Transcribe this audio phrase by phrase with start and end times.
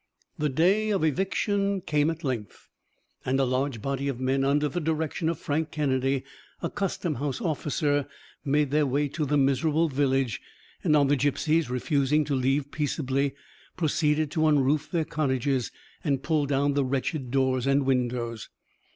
[0.39, 2.69] The day of eviction came at length,
[3.23, 6.23] and a large body of men under the direction of Frank Kennedy,
[6.59, 8.07] a custom house officer,
[8.43, 10.41] made their way to the miserable village,
[10.83, 13.35] and on the gipsies refusing to leave peaceably,
[13.77, 15.71] proceeded to unroof their cottages
[16.03, 18.49] and pull down the wretched doors and windows.